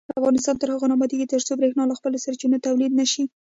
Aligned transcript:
افغانستان 0.19 0.55
تر 0.61 0.67
هغو 0.73 0.87
نه 0.89 0.95
ابادیږي، 0.97 1.25
ترڅو 1.33 1.51
بریښنا 1.59 1.83
له 1.87 1.95
خپلو 1.99 2.17
سرچینو 2.25 2.63
تولید 2.67 2.91
نشي. 2.99 3.23